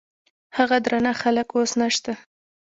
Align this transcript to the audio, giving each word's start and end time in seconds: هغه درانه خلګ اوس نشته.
هغه 0.57 0.77
درانه 0.85 1.11
خلګ 1.21 1.47
اوس 1.55 1.71
نشته. 1.81 2.11